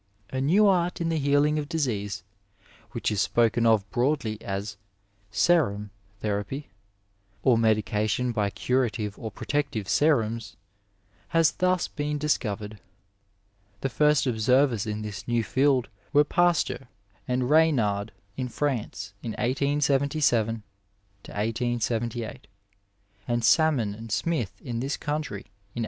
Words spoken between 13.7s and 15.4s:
The first observers in this